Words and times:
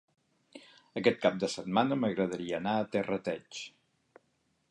Aquest 1.01 1.19
cap 1.25 1.37
de 1.43 1.49
setmana 1.57 1.99
m'agradaria 2.05 2.57
anar 2.61 2.75
a 2.79 2.87
Terrateig. 2.97 3.63